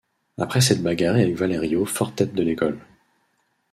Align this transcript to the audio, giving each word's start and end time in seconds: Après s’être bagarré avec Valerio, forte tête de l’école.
Après 0.39 0.61
s’être 0.61 0.81
bagarré 0.81 1.21
avec 1.21 1.35
Valerio, 1.35 1.85
forte 1.85 2.15
tête 2.15 2.33
de 2.33 2.41
l’école. 2.41 2.79